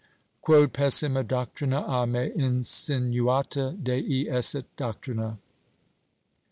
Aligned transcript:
Quod 0.41 0.73
pessima 0.73 1.23
doctrina 1.23 1.83
a 1.87 2.07
me 2.07 2.31
insinuata 2.31 3.77
Dei 3.83 4.25
esset 4.27 4.65
doctrina. 4.75 5.37